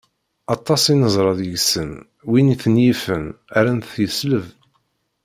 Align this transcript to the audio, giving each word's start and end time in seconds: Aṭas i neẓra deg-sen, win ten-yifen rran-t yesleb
Aṭas 0.55 0.83
i 0.93 0.95
neẓra 0.95 1.33
deg-sen, 1.39 1.91
win 2.29 2.47
ten-yifen 2.61 3.23
rran-t 3.59 3.91
yesleb 4.03 4.45